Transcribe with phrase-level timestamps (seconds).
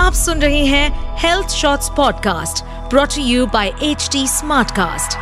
[0.00, 5.18] आप सुन रहे हैं health shorts podcast brought you by H Smartcast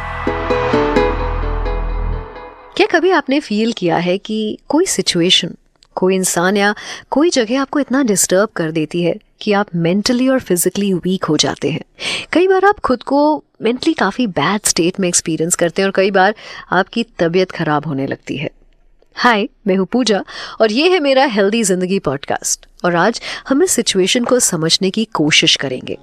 [2.76, 5.54] क्या कभी आपने फील किया है कि कोई सिचुएशन
[5.94, 6.74] कोई इंसान या
[7.10, 11.36] कोई जगह आपको इतना डिस्टर्ब कर देती है कि आप मेंटली और फिजिकली वीक हो
[11.36, 11.84] जाते हैं?
[12.32, 16.10] कई बार आप खुद को मेंटली काफ़ी बैड स्टेट में एक्सपीरियंस करते हैं और कई
[16.10, 16.34] बार
[16.72, 18.50] आपकी तबीयत खराब होने लगती है।
[19.18, 20.24] हाय मैं हूँ पूजा
[20.60, 25.04] और ये है मेरा हेल्दी ज़िंदगी पॉडकास्ट और आज हम इस सिचुएशन को समझने की
[25.04, 25.96] कोशिश करेंगे।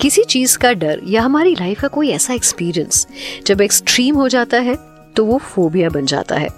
[0.00, 3.06] किसी चीज़ का डर या हमारी लाइफ का कोई ऐसा एक्सपीरियंस
[3.46, 4.78] जब एक्सट्रीम हो जाता है
[5.16, 6.48] तो वो फोबिया बन जाता है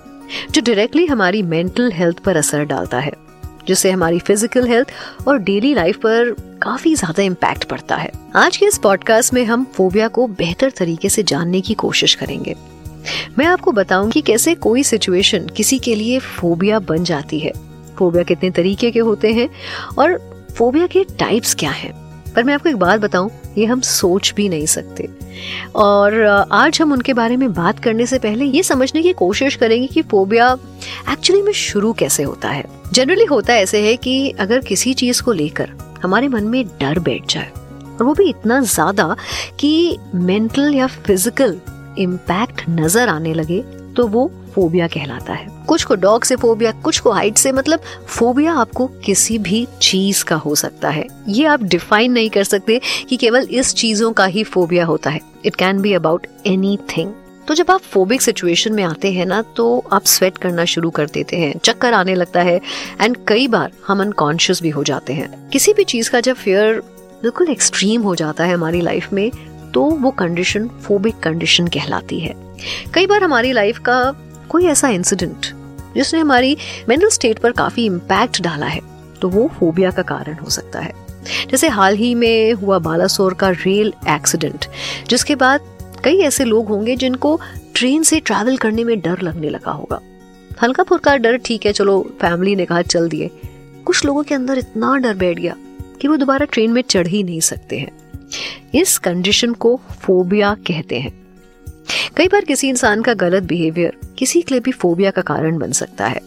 [0.51, 3.30] जो डायरेक्टली हमारी मेंटल हेल्थ पर असर डालता है।
[3.70, 4.88] जिससे हमारी फ़िज़िकल हेल्थ
[5.29, 6.30] और डेली लाइफ पर
[6.62, 11.09] काफ़ी ज़्यादा इम्पैक्ट पड़ता है। आज के इस पॉडकास्ट में हम फोबिया को बेहतर तरीके
[11.09, 12.55] से जानने की कोशिश करेंगे।
[13.38, 17.52] मैं आपको बताऊँगी कैसे कोई सिचुएशन किसी के लिए फोबिया बन जाती है।
[17.98, 19.49] फोबिया कितने तरीके के होते हैं
[19.99, 20.18] और
[20.57, 21.93] फोबिया के टाइप्स क्या हैं?
[22.35, 25.09] पर मैं आपको एक बात बताऊँ, ये हम सोच भी नहीं सकते।
[25.77, 29.87] और आज हम उनके बारे में बात करने से पहले ये समझने की कोशिश करेंगे
[29.87, 30.53] कि फोबिया
[31.13, 35.33] एक्चुअली में शुरू कैसे होता है। जनरली होता ऐसे है कि अगर किसी चीज़ को
[35.33, 35.71] लेकर
[36.03, 39.17] हमारे मन में डर बैठ जाए, और वो भी इतना ज़्यादा
[39.61, 41.61] कि मेंटल या फ़िज़िकल
[41.99, 43.63] इम्पैक्ट नज़र आने लगे
[43.96, 47.80] तो वो फोबिया कहलाता है। कुछ को डॉग से फोबिया, कुछ को हाइट से मतलब
[48.07, 52.80] फोबिया आपको किसी भी चीज़ का हो सकता है। ये आप डिफाइन नहीं कर सकते
[53.09, 56.79] कि केवल इस चीज़ों का ही फोबिया होता है। It can be about any
[57.49, 61.07] तो जब आप फोबिक सिचुएशन में आते हैं ना तो आप स्वेट करना शुरू कर
[61.07, 62.61] देते हैं। चक्कर आने लगता है
[63.01, 66.81] एंड कई बार हम अनकॉन्शियस भी हो जाते हैं। किसी भी चीज़ का जब फेयर
[67.22, 69.31] बिल्कुल एक्सट्रीम हो जाता है हमारी लाइफ में
[69.75, 72.50] तो वो कंडीशन फोबिक कंडीशन कहलाती है।
[72.94, 74.00] कई बार हमारी लाइफ का
[74.49, 75.47] कोई ऐसा इंसिडेंट
[75.94, 76.56] जिसने हमारी
[76.89, 78.81] मेंटल स्टेट पर काफ़ी इम्पैक्ट डाला है
[79.21, 80.93] तो वो फोबिया का कारण हो सकता है।
[81.50, 84.67] जैसे हाल ही में हुआ बालासोर का रेल एक्सीडेंट
[85.09, 85.61] जिसके बाद
[86.05, 87.39] कई ऐसे लोग होंगे जिनको
[87.75, 90.01] ट्रेन से ट्रैवल करने में डर लगने लगा होगा।
[90.63, 93.31] हल्का फुल्का डर ठीक है, चलो फैमिली ने कहा चल दिए।
[93.84, 95.55] कुछ लोगों के अंदर इतना डर बैठ गया
[96.01, 97.93] कि वो दोबारा ट्रेन में चढ़ ही नहीं सकते हैं।
[98.75, 101.20] इस कंडीशन को फोबिया कहते हैं।
[102.21, 105.73] कई बार किसी इंसान का गलत बिहेवियर किसी के लिए भी फोबिया का कारण बन
[105.73, 106.21] सकता है।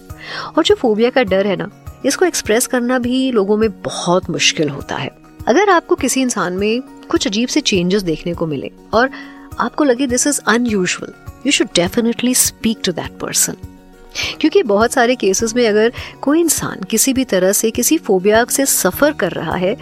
[0.58, 1.70] और जो फोबिया का डर है ना,
[2.06, 5.12] इसको एक्सप्रेस करना भी लोगों में बहुत मुश्किल होता है।
[5.48, 9.10] अगर आपको किसी इंसान में कुछ अजीब से चेंजेस देखने को मिले और
[9.60, 11.14] आपको लगे this is unusual
[11.46, 13.58] you should definitely speak to that person
[14.42, 18.66] क्योंकि बहुत सारे केसेस में अगर कोई इंसान किसी भी तरह से किसी फोबिया से
[18.66, 19.78] सफ़र कर रहा है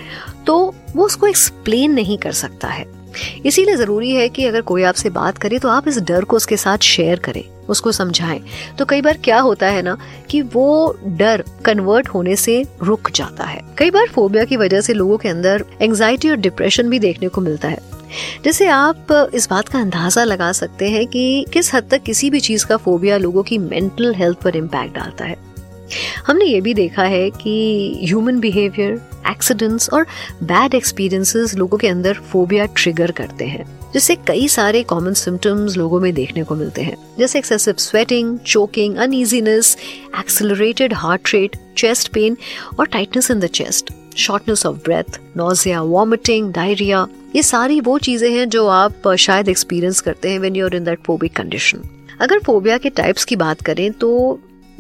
[0.48, 3.01] तो वो उसको एक्सप्लेन नहीं कर सकता है।
[3.46, 6.58] इसीलिए ज़रूरी है कि अगर कोई आपसे बात करे तो आप इस डर को उसके
[6.58, 8.42] साथ शेयर करें, उसको समझाएँ।
[8.80, 9.98] तो कई बार क्या होता है ना
[10.30, 14.94] कि वो डर कन्वर्ट होने से रुक जाता है। कई बार फोबिया की वजह से
[14.94, 17.80] लोगों के अंदर एंजाइटी और डिप्रेशन भी देखने को मिलता है।
[18.44, 22.40] जैसे आप इस बात का अंदाज़ा लगा सकते हैं कि किस हद तक किसी भी
[22.40, 25.38] चीज़ का फोबिया लोगों की मेंटल हेल्थ पर इम्पैक्ट डालता है।
[26.28, 27.54] हमने ये भी देखा है कि
[28.04, 30.06] ह्यूमन बिहेवियर एक्सीडेंट्स और
[30.44, 36.00] बैड एक्सपीरियंसेस लोगों के अंदर फोबिया ट्रिगर करते हैं, जिससे कई सारे कॉमन सिम्टम्स लोगों
[36.02, 39.78] में देखने को मिलते हैं। जैसे excessive sweating choking uneasiness
[40.20, 42.38] accelerated heart rate chest pain
[42.80, 48.30] और tightness in the chest shortness of breath nausea vomiting diarrhoea ये सारी वो चीज़ें
[48.32, 51.84] हैं जो आप शायद एक्सपीरियंस करते हैं when you are in that phobic condition
[52.22, 54.10] अगर फोबिया के टाइप्स की बात करें तो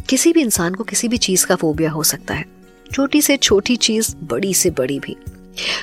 [0.09, 2.45] किसी भी इंसान को किसी भी चीज़ का फोबिया हो सकता है।
[2.94, 5.16] छोटी से छोटी चीज़ बड़ी से बड़ी भी।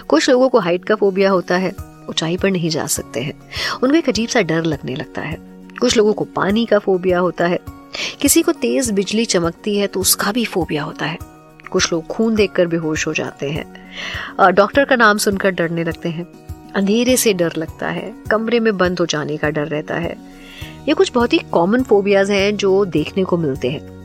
[0.08, 1.72] कुछ लोगों को हाइट का फोबिया होता है,
[2.08, 3.34] ऊंचाई पर नहीं जा सकते हैं।
[3.82, 5.36] उनको एक अजीब सा डर लगने लगता है।
[5.80, 7.58] कुछ लोगों को पानी का फोबिया होता है।
[8.20, 11.18] किसी को तेज बिजली चमकती है तो उसका भी फोबिया होता है।
[11.70, 13.92] कुछ लोग खून देखकर बेहोश हो जाते हैं।
[14.52, 16.26] डॉक्टर का नाम सुनकर डरने लगते हैं।
[16.74, 20.16] अंधेरे से डर लगता है। कमरे में बंद हो जाने का डर रहता है।
[20.88, 23.97] ये कुछ बहुत ही कॉमन फोबियाज हैं जो देखने को मिलते हैं।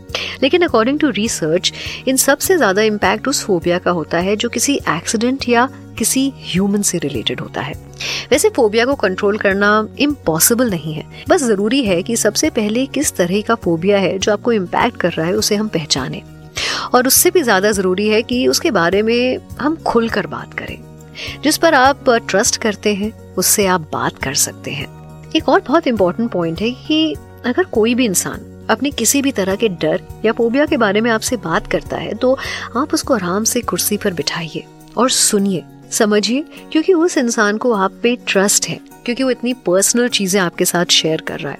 [0.43, 1.73] लेकिन अकॉर्डिंग टू रिसर्च
[2.07, 5.69] इन सबसे ज़्यादा इम्पैक्ट उस फोबिया का होता है जो किसी एक्सीडेंट या
[5.99, 7.73] किसी ह्यूमन से रिलेटेड होता है।
[8.31, 13.15] वैसे फोबिया को कंट्रोल करना इम्पॉसिबल नहीं है। बस ज़रूरी है कि सबसे पहले किस
[13.15, 16.21] तरह का फोबिया है जो आपको इम्पैक्ट कर रहा है, उसे हम पहचाने।
[16.93, 20.77] और उससे भी ज़्यादा ज़रूरी है कि उसके बारे में हम खुलकर बात करें।
[21.43, 24.87] जिस पर आप ट्रस्ट करते हैं, उससे आप बात कर सकते हैं।
[25.35, 27.13] एक और बहुत इंपॉर्टेंट पॉइंट है कि
[27.45, 28.39] अगर कोई भी इंसान
[28.69, 32.13] अपने किसी भी तरह के डर या फोबिया के बारे में आपसे बात करता है
[32.13, 32.37] तो
[32.77, 34.63] आप उसको आराम से कुर्सी पर बिठाइए
[34.97, 40.07] और सुनिए समझिए क्योंकि उस इंसान को आप पे ट्रस्ट है क्योंकि वो इतनी पर्सनल
[40.07, 41.59] चीज़ें आपके साथ शेयर कर रहा है।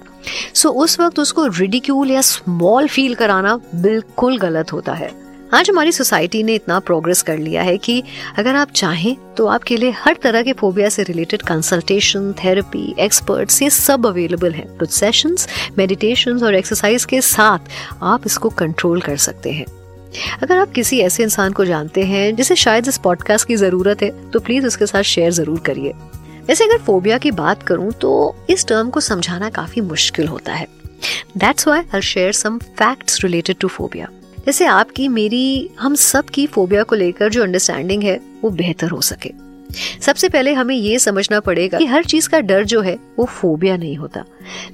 [0.53, 5.22] सो so, उस वक्त उसको रिडिक्यूल या स्मॉल फील कराना बिल्कुल गलत होता है।
[5.53, 8.01] आज हमारी सोसाइटी ने इतना प्रोग्रेस कर लिया है कि
[8.38, 13.61] अगर आप चाहें तो आपके लिए हर तरह के फोबिया से रिलेटेड कंसल्टेशन थेरेपी एक्सपर्ट्स
[13.61, 15.47] ये सब अवेलेबल हैं। कुछ सेशंस
[15.77, 17.69] मेडिटेशन और एक्सरसाइज के साथ
[18.03, 19.65] आप इसको कंट्रोल कर सकते हैं।
[20.41, 24.09] अगर आप किसी ऐसे इंसान को जानते हैं जिसे शायद इस पॉडकास्ट की ज़रूरत है
[24.31, 25.94] तो प्लीज़ उसके साथ शेयर ज़रूर करिए।
[26.47, 28.13] वैसे अगर फोबिया की बात करूँ तो
[28.50, 30.67] इस टर्म को समझाना काफ़ी मुश्किल होता है।
[31.38, 34.09] That's why I share some facts related to phobia
[34.45, 39.01] जैसे आपकी, मेरी, हम सब की फोबिया को लेकर जो अंडरस्टैंडिंग है, वो बेहतर हो
[39.01, 39.31] सके।
[40.01, 43.77] सबसे पहले हमें ये समझना पड़ेगा कि हर चीज़ का डर जो है, वो फोबिया
[43.77, 44.23] नहीं होता।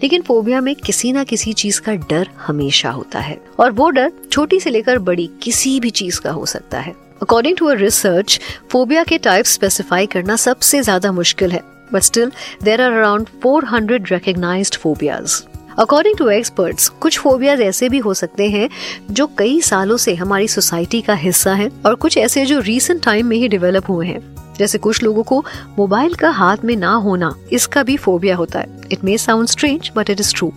[0.03, 4.11] लेकिन फोबिया में किसी ना किसी चीज़ का डर हमेशा होता है। और वो डर
[4.31, 8.39] छोटी से लेकर बड़ी किसी भी चीज़ का हो सकता है। According to a research
[8.69, 11.61] phobia के टाइप स्पेसिफाई करना सबसे ज़्यादा मुश्किल है।
[11.93, 12.31] But still
[12.63, 15.43] there are around 400 recognized phobias
[15.79, 18.69] according to experts कुछ फोबियाज ऐसे भी हो सकते हैं
[19.11, 23.27] जो कई सालों से हमारी सोसाइटी का हिस्सा है और कुछ ऐसे जो रीसेंट टाइम
[23.27, 24.19] में ही डेवलप हुए हैं।
[24.57, 25.43] जैसे कुछ लोगों को
[25.77, 29.91] मोबाइल का हाथ में ना होना, इसका भी फोबिया होता है। It may sound strange
[29.95, 30.51] but it is true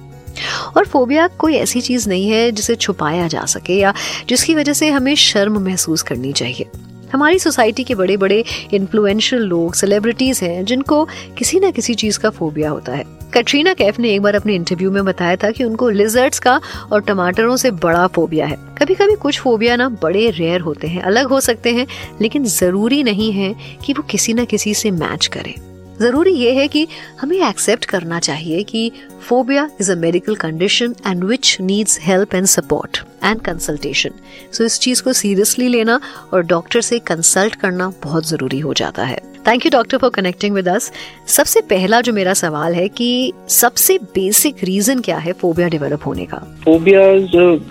[0.76, 3.94] और फोबिया कोई ऐसी चीज़ नहीं है जिसे छुपाया जा सके या
[4.28, 6.70] जिसकी वजह से हमें शर्म महसूस करनी चाहिए।
[7.12, 8.44] हमारी सोसाइटी के बड़े बड़े
[8.74, 11.04] इन्फ्लुएंशियल लोग सेलिब्रिटीज हैं, जिनको
[11.38, 13.04] किसी ना किसी चीज़ का फोबिया होता है।
[13.34, 16.60] कटरीना कैफ ने एक बार अपने इंटरव्यू में बताया था कि उनको लिजर्ट्स का
[16.92, 21.02] और टमाटरों से बड़ा फोबिया है। कभी कभी कुछ फोबिया ना बड़े रेयर होते हैं,
[21.02, 21.86] अलग हो सकते हैं,
[22.20, 23.54] लेकिन ज़रूरी नहीं है
[23.84, 26.86] कि वो किसी न किसी से मैच करें। ज़रूरी ये है कि
[27.20, 28.90] हमें एक्सेप्ट करना चाहिए कि
[29.28, 34.10] phobia is a medical condition and which needs help and support and consultation
[34.52, 36.00] so इस चीज़ को सीरियसली लेना
[36.32, 40.54] और डॉक्टर से कंसल्ट करना बहुत ज़रूरी हो जाता है। Thank you doctor for connecting
[40.54, 40.92] with us
[41.26, 46.24] सबसे पहला जो मेरा सवाल है कि सबसे बेसिक रीजन क्या है फोबिया डेवलप होने
[46.24, 46.38] का?
[46.64, 47.00] फोबिया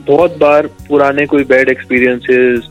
[0.08, 2.70] बहुत बार पुराने कोई बैड एक्सपीरियंसेस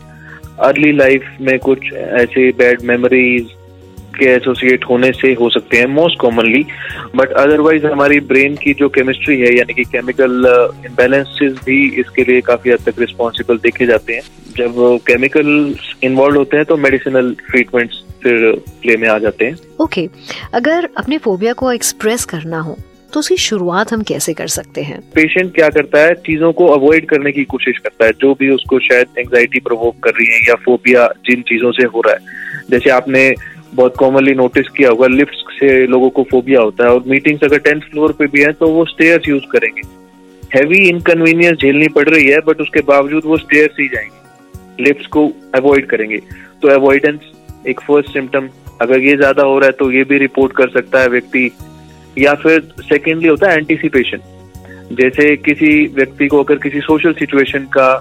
[0.60, 3.48] अर्ली लाइफ में कुछ ऐसे बैड मेमोरीज
[4.20, 6.64] के एसोसिएट होने से हो सकते हैं मोस्ट कॉमनली
[7.16, 10.32] बट अदरवाइज़ हमारी ब्रेन की जो केमिस्ट्री है यानी कि केमिकल
[10.86, 14.22] इम्बेलेंसेस uh, भी इसके लिए काफ़ी हद तक रिस्पॉन्सिबल देखे जाते हैं।
[14.56, 14.74] जब
[15.06, 15.48] केमिकल
[16.02, 18.52] इन्वॉल्व होते हैं तो मेडिसिनल ट्रीटमेंट्स फिर
[18.82, 20.54] प्ले में आ जाते हैं। Okay okay.
[20.54, 22.76] अगर अपने फोबिया को एक्सप्रेस करना हो
[23.12, 25.00] तो उसकी शुरुआत हम कैसे कर सकते हैं?
[25.14, 26.12] पेशेंट क्या करता है?
[26.26, 30.10] चीज़ों को अवॉइड करने की कोशिश करता है। जो भी उसको शायद एंग्जाइटी प्रोवोक कर
[30.10, 32.20] रही है या फोबिया जिन चीज़ों से हो रहा है।
[32.70, 33.24] जैसे आपने
[33.74, 37.58] बहुत कॉमनली नोटिस किया होगा लिफ्ट से लोगों को फोबिया होता है और मीटिंग्स अगर
[37.58, 39.82] टेंथ फ्लोर पे भी है तो वो स्टेयर्स यूज़ करेंगे।
[40.54, 45.26] हैवी इनकन्वीनियंस झेलनी पड़ रही है बट उसके बावजूद वो स्टेयर्स ही जाएँगे। लिफ्ट को
[45.54, 46.18] अवॉइड करेंगे।
[46.62, 47.30] तो अवॉइडेंस
[47.68, 48.48] एक फ़र्स्ट सिम्टम
[48.80, 51.50] अगर ये ज़्यादा हो रहा है तो ये भी रिपोर्ट कर सकता है व्यक्ति।
[52.18, 54.20] या फिर सेकेंडली होता है एंटीसिपेशन
[54.92, 57.92] जैसे किसी व्यक्ति को अगर किसी सोशल सिचुएशन का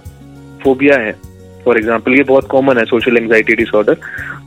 [0.64, 1.12] फोबिया है
[1.66, 3.98] फॉर एग्ज़ाम्पल ये बहुत कॉमन है सोशल एंग्जाइटी डिसऑर्डर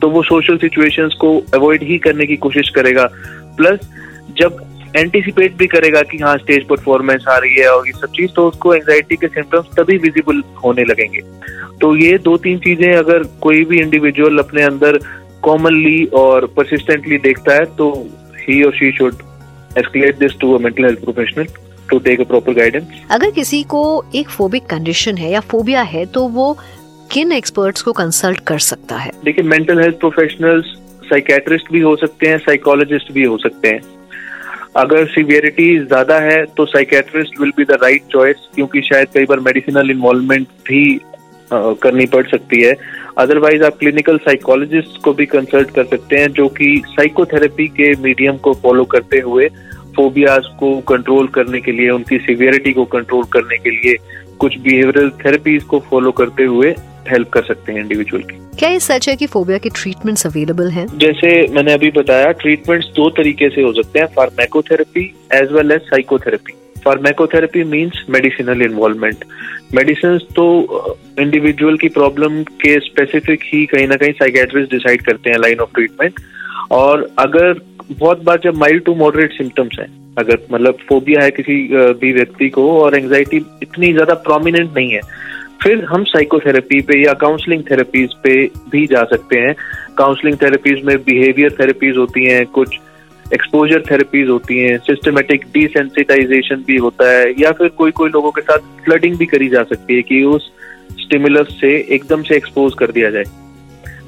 [0.03, 3.05] तो वो सोशल सिचुएशंस को अवॉइड ही करने की कोशिश करेगा।
[3.56, 3.88] प्लस
[4.38, 4.61] जब
[4.97, 8.47] एंटिसिपेट भी करेगा कि हाँ स्टेज परफॉर्मेंस आ रही है और ये सब चीज़ तो
[8.49, 11.20] उसको एंजाइटी के सिम्टम्स तभी विजिबल होने लगेंगे।
[11.81, 14.99] तो ये दो तीन चीज़ें अगर कोई भी इंडिविजुअल अपने अंदर
[15.43, 17.91] कॉमनली और परसिस्टेंटली देखता है तो
[18.41, 19.23] ही और she should
[19.79, 21.47] escalate this to a mental health professional
[21.91, 23.82] to take a proper guidance अगर किसी को
[24.15, 26.56] एक फोबिक कंडीशन है या फोबिया है तो वो
[27.12, 29.10] किन एक्सपर्ट्स को कंसल्ट कर सकता है?
[29.24, 30.66] देखिए मेंटल हेल्थ प्रोफेशनल्स
[31.04, 33.81] साइकेट्रिस्ट भी हो सकते हैं साइकोलॉजिस्ट भी हो सकते हैं।
[34.76, 39.40] अगर सिवियरिटी ज़्यादा है तो psychiatrist will be the right choice क्योंकि शायद कई बार
[39.40, 40.84] मेडिसिनल इन्वॉल्वमेंट भी
[41.52, 42.74] करनी पड़ सकती है।
[43.19, 48.36] अदरवाइज़ आप क्लिनिकल साइकोलॉजिस्ट को भी कंसल्ट कर सकते हैं, जो कि साइकोथेरेपी के मीडियम
[48.38, 49.48] को फॉलो करते हुए
[49.96, 53.96] फोबियाज को कंट्रोल करने के लिए, उनकी सिवियरिटी को कंट्रोल करने के लिए,
[54.38, 56.74] कुछ बिहेवियरल थेरेपीज को फॉलो करते हुए
[57.11, 60.69] हेल्प कर सकते हैं इंडिविजुअल की। क्या ये सच है कि फोबिया के ट्रीटमेंट्स अवेलेबल
[60.69, 60.87] हैं?
[60.99, 65.81] जैसे मैंने अभी बताया ट्रीटमेंट्स दो तरीके से हो सकते हैं pharmacotherapy as well as
[65.81, 66.53] psychotherapy
[66.85, 69.25] pharmacotherapy means medicinal involvement
[69.75, 70.47] medicine तो
[71.21, 75.59] इंडिविजुअल uh, की प्रॉब्लम के स्पेसिफिक ही कहीं ना कहीं साइकेट्रिस्ट डिसाइड करते हैं लाइन
[75.59, 76.21] ऑफ़ ट्रीटमेंट
[76.71, 77.61] और अगर
[77.93, 82.13] बहुत बार जब माइल्ड टू मॉडरेट सिम्टम्स हैं अगर मतलब फोबिया है किसी uh, भी
[82.13, 85.01] व्यक्ति को और एंजाइटी इतनी ज़्यादा प्रोमिनेंट नहीं है
[85.62, 88.34] फिर हम साइकोथेरेपी पे या काउंसलिंग थेरेपीज पे
[88.70, 89.54] भी जा सकते हैं।
[89.98, 92.78] काउंसलिंग थेरेपीज में बिहेवियर थेरेपीज होती हैं, कुछ
[93.34, 98.40] एक्सपोजर थेरेपीज होती हैं सिस्टमेटिक डिसेंसिटाइजेशन भी होता है, या फिर कोई कोई लोगों के
[98.40, 100.50] साथ फ्लडिंग भी करी जा सकती है कि उस
[101.00, 103.24] स्टिमुलस से एकदम से एक्सपोज कर दिया जाए।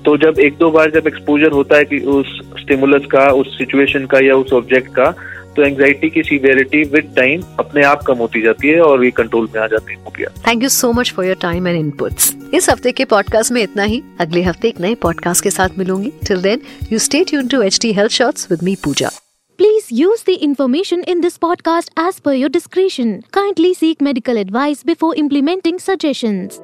[0.04, 4.06] तो जब एक दो बार जब एक्सपोजर होता है कि उस स्टिमुलस का, उस सिचुएशन
[4.06, 5.14] का या उस ऑब्जेक्ट का
[5.56, 9.48] तो एंजाइटी की सीवियरिटी विद टाइम अपने आप कम होती जाती है और ये कंट्रोल
[9.54, 12.92] में आ जाती है thank you so much for your time and inputs इस हफ़्ते
[12.92, 16.60] के पॉडकास्ट में इतना ही। अगले हफ़्ते एक नए पॉडकास्ट के साथ मिलूँगी। Till then
[16.92, 19.10] you stay tune to H T health shorts with me Pooja
[19.58, 23.12] Please use the information in this podcast as per your discretion.
[23.36, 26.58] Kindly seek medical advice before implementing suggestions.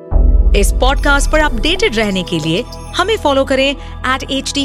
[0.56, 2.62] इस podcast पर updated रहने के लिए
[2.97, 4.64] हमें follow करें eight H T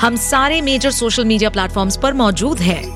[0.00, 2.95] हम सारे major social media platforms पर मौजूद हैं।